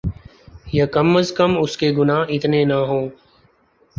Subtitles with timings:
[0.77, 3.05] یاکم ازکم اس کے گناہ اتنے نہ ہوں۔